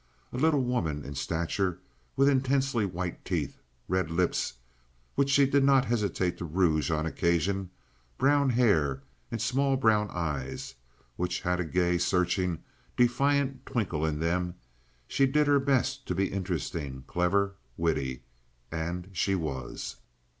[0.33, 1.77] A little woman in stature,
[2.15, 4.53] with intensely white teeth, red lips
[5.13, 7.69] which she did not hesitate to rouge on occasion,
[8.17, 10.73] brown hair, and small brown eyes
[11.17, 12.63] which had a gay, searching,
[12.97, 14.55] defiant twinkle in them,
[15.07, 18.23] she did her best to be interesting, clever, witty,
[18.71, 19.97] and she was.